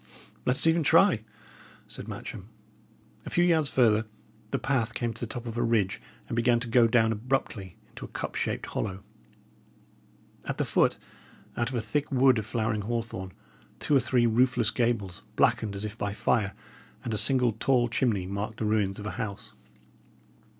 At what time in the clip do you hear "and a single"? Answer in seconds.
17.03-17.51